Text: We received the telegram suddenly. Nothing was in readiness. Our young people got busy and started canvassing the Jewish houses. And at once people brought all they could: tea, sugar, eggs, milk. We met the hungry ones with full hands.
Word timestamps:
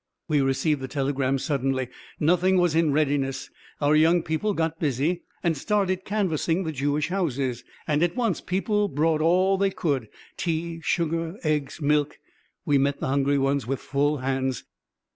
We 0.27 0.41
received 0.41 0.81
the 0.81 0.87
telegram 0.87 1.37
suddenly. 1.37 1.87
Nothing 2.19 2.57
was 2.57 2.73
in 2.73 2.91
readiness. 2.91 3.51
Our 3.79 3.95
young 3.95 4.23
people 4.23 4.55
got 4.55 4.79
busy 4.79 5.21
and 5.43 5.55
started 5.55 6.05
canvassing 6.05 6.63
the 6.63 6.71
Jewish 6.71 7.09
houses. 7.09 7.63
And 7.87 8.01
at 8.01 8.15
once 8.15 8.41
people 8.41 8.87
brought 8.87 9.21
all 9.21 9.59
they 9.59 9.69
could: 9.69 10.09
tea, 10.37 10.79
sugar, 10.81 11.37
eggs, 11.43 11.83
milk. 11.83 12.17
We 12.65 12.79
met 12.79 12.99
the 12.99 13.09
hungry 13.09 13.37
ones 13.37 13.67
with 13.67 13.79
full 13.79 14.17
hands. 14.17 14.63